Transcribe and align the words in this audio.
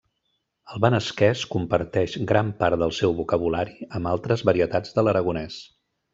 El 0.75 0.79
benasquès 0.85 1.43
comparteix 1.55 2.15
gran 2.31 2.49
part 2.63 2.81
del 2.85 2.95
seu 3.01 3.13
vocabulari 3.19 3.77
amb 4.01 4.11
altres 4.15 4.45
varietats 4.51 4.97
de 4.99 5.05
l'aragonès. 5.07 5.61